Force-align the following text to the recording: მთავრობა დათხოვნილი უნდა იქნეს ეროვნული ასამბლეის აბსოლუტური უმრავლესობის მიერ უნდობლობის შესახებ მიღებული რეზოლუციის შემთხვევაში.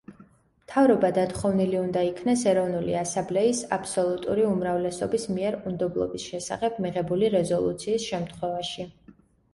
მთავრობა 0.61 1.09
დათხოვნილი 1.17 1.77
უნდა 1.81 2.01
იქნეს 2.07 2.45
ეროვნული 2.53 2.95
ასამბლეის 3.03 3.61
აბსოლუტური 3.77 4.47
უმრავლესობის 4.53 5.29
მიერ 5.37 5.59
უნდობლობის 5.73 6.27
შესახებ 6.33 6.81
მიღებული 6.87 7.31
რეზოლუციის 7.39 8.09
შემთხვევაში. 8.15 8.89